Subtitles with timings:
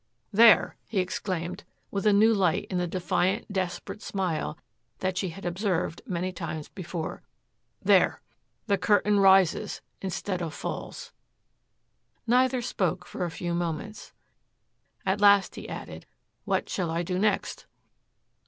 [0.33, 4.57] "There," he exclaimed with a new light in the defiant, desperate smile
[4.97, 7.21] that she had observed many times before,
[7.83, 8.19] "there.
[8.65, 11.11] The curtain rises instead of falls."
[12.25, 14.11] Neither spoke for a few moments.
[15.05, 16.07] At last he added,
[16.45, 17.67] "What shall I do next?"